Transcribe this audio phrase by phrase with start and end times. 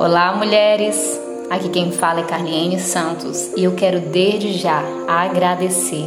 [0.00, 1.20] Olá, mulheres!
[1.50, 6.06] Aqui quem fala é Carliene Santos e eu quero desde já agradecer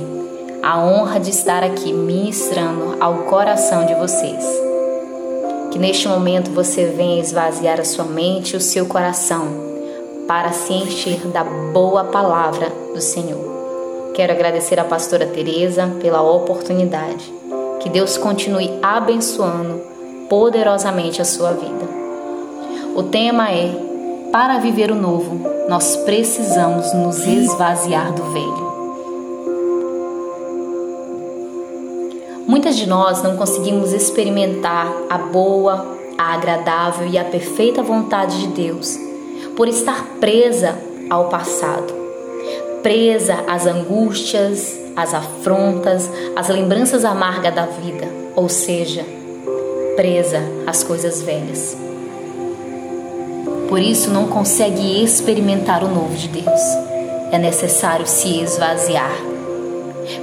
[0.63, 4.43] a honra de estar aqui ministrando ao coração de vocês.
[5.71, 9.47] Que neste momento você venha esvaziar a sua mente e o seu coração
[10.27, 14.11] para se encher da boa palavra do Senhor.
[14.15, 17.31] Quero agradecer a pastora Teresa pela oportunidade.
[17.79, 19.83] Que Deus continue abençoando
[20.27, 22.02] poderosamente a sua vida.
[22.95, 23.71] O tema é:
[24.31, 28.73] Para viver o novo, nós precisamos nos esvaziar do velho.
[32.45, 38.47] Muitas de nós não conseguimos experimentar a boa, a agradável e a perfeita vontade de
[38.49, 38.95] Deus
[39.55, 40.77] por estar presa
[41.09, 41.91] ao passado,
[42.83, 49.03] presa às angústias, às afrontas, às lembranças amargas da vida, ou seja,
[49.95, 51.75] presa às coisas velhas
[53.73, 56.61] por isso não consegue experimentar o novo de Deus.
[57.31, 59.17] É necessário se esvaziar.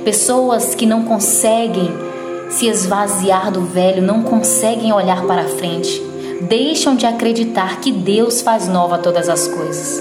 [0.05, 1.91] Pessoas que não conseguem
[2.49, 6.01] se esvaziar do velho, não conseguem olhar para frente,
[6.43, 10.01] deixam de acreditar que Deus faz nova todas as coisas.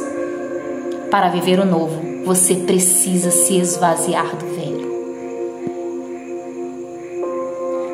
[1.09, 4.89] Para viver o novo, você precisa se esvaziar do velho.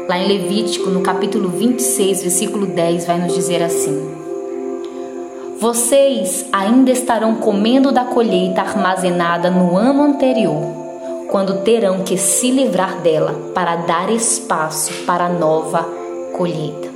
[0.10, 4.25] Lá em Levítico, no capítulo 26, versículo 10, vai nos dizer assim:
[5.66, 10.62] vocês ainda estarão comendo da colheita armazenada no ano anterior,
[11.32, 15.84] quando terão que se livrar dela para dar espaço para a nova
[16.38, 16.88] colheita.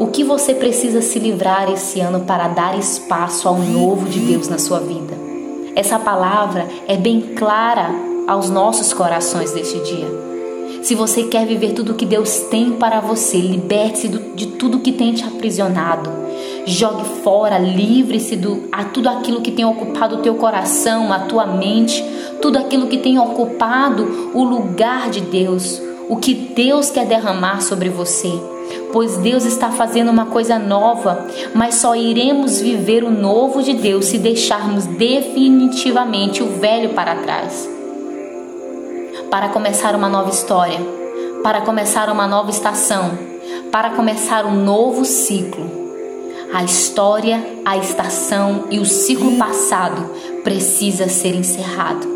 [0.00, 4.48] O que você precisa se livrar esse ano para dar espaço ao novo de Deus
[4.48, 5.14] na sua vida?
[5.76, 7.88] Essa palavra é bem clara
[8.26, 10.35] aos nossos corações deste dia.
[10.86, 15.12] Se você quer viver tudo que Deus tem para você, liberte-se de tudo que tem
[15.12, 16.08] te aprisionado.
[16.64, 18.46] Jogue fora, livre-se de
[18.94, 22.04] tudo aquilo que tem ocupado o teu coração, a tua mente,
[22.40, 27.88] tudo aquilo que tem ocupado o lugar de Deus, o que Deus quer derramar sobre
[27.88, 28.30] você.
[28.92, 34.04] Pois Deus está fazendo uma coisa nova, mas só iremos viver o novo de Deus
[34.04, 37.74] se deixarmos definitivamente o velho para trás
[39.30, 40.78] para começar uma nova história,
[41.42, 43.18] para começar uma nova estação,
[43.70, 45.86] para começar um novo ciclo.
[46.52, 50.10] A história, a estação e o ciclo passado
[50.44, 52.06] precisa ser encerrado.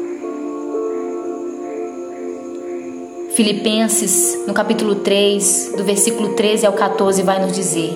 [3.34, 7.92] Filipenses, no capítulo 3, do versículo 13 ao 14, vai nos dizer: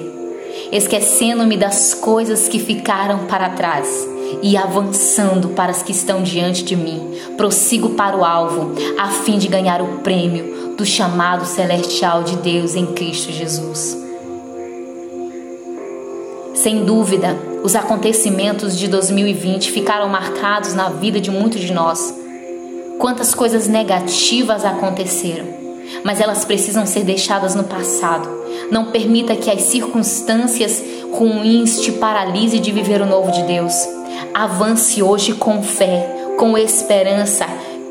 [0.73, 6.77] Esquecendo-me das coisas que ficaram para trás e avançando para as que estão diante de
[6.77, 12.37] mim, prossigo para o alvo, a fim de ganhar o prêmio do chamado celestial de
[12.37, 13.97] Deus em Cristo Jesus.
[16.55, 22.15] Sem dúvida, os acontecimentos de 2020 ficaram marcados na vida de muitos de nós.
[22.99, 25.47] Quantas coisas negativas aconteceram,
[26.05, 28.29] mas elas precisam ser deixadas no passado.
[28.71, 33.75] Não permita que as circunstâncias ruins te paralise de viver o novo de Deus.
[34.33, 37.47] Avance hoje com fé, com esperança,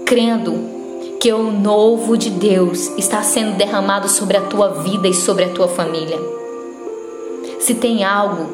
[0.06, 0.74] crendo
[1.20, 5.50] que o novo de Deus está sendo derramado sobre a tua vida e sobre a
[5.50, 6.20] tua família.
[7.60, 8.50] Se tem algo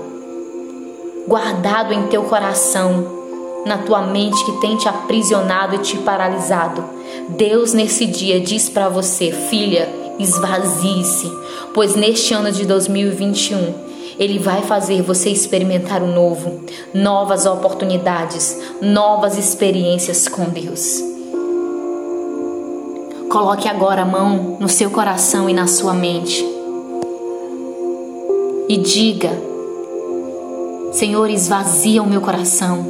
[1.27, 3.17] guardado em teu coração,
[3.65, 6.83] na tua mente que tem te aprisionado e te paralisado,
[7.29, 11.31] Deus nesse dia diz para você, filha, esvazie-se,
[11.73, 13.88] pois neste ano de 2021
[14.19, 16.59] ele vai fazer você experimentar o novo,
[16.93, 21.01] novas oportunidades, novas experiências com Deus.
[23.29, 26.45] Coloque agora a mão no seu coração e na sua mente
[28.67, 29.31] e diga:
[30.91, 32.85] Senhor, esvazia o meu coração,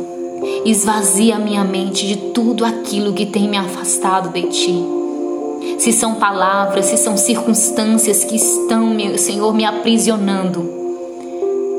[0.66, 4.84] esvazia a minha mente de tudo aquilo que tem me afastado de ti.
[5.78, 10.78] Se são palavras, se são circunstâncias que estão, meu Senhor, me aprisionando,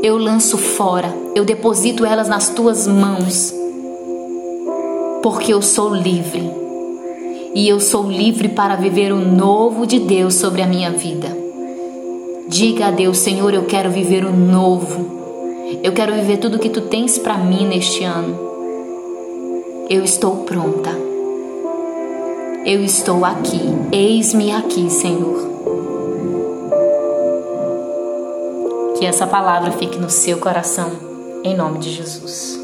[0.02, 3.54] eu lanço fora, eu deposito elas nas tuas mãos,
[5.22, 6.50] porque eu sou livre
[7.54, 11.36] e eu sou livre para viver o novo de Deus sobre a minha vida.
[12.48, 15.20] Diga a Deus, Senhor, eu quero viver o novo.
[15.82, 18.38] Eu quero viver tudo que tu tens para mim neste ano.
[19.88, 20.90] Eu estou pronta.
[22.64, 23.60] Eu estou aqui.
[23.92, 25.59] Eis-me aqui, Senhor.
[29.00, 30.90] Que essa palavra fique no seu coração,
[31.42, 32.59] em nome de Jesus.